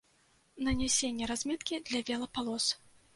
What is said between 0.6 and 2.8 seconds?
Нанясенне разметкі для велапалос.